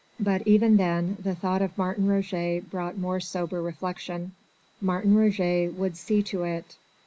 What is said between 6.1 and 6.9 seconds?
to it.